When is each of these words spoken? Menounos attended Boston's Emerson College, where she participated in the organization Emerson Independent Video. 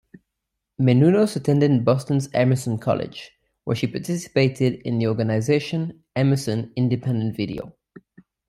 Menounos 0.81 1.35
attended 1.35 1.85
Boston's 1.85 2.27
Emerson 2.33 2.79
College, 2.79 3.29
where 3.65 3.75
she 3.75 3.85
participated 3.85 4.81
in 4.83 4.97
the 4.97 5.05
organization 5.05 6.03
Emerson 6.15 6.73
Independent 6.75 7.37
Video. 7.37 7.75